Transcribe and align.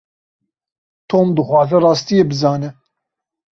Tom 1.09 1.27
dixwaze 1.35 1.77
rastiyê 1.85 2.23
bizane. 2.29 2.69